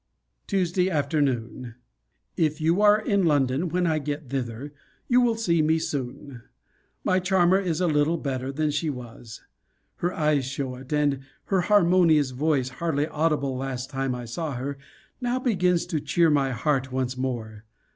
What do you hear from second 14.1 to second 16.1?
I saw her, now begins to